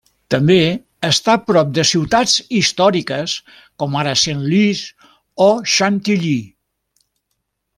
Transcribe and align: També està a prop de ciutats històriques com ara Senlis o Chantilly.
També 0.33 0.55
està 1.09 1.35
a 1.39 1.41
prop 1.49 1.75
de 1.79 1.83
ciutats 1.89 2.33
històriques 2.61 3.35
com 3.83 3.99
ara 4.01 4.15
Senlis 4.23 4.83
o 5.49 5.51
Chantilly. 5.75 6.37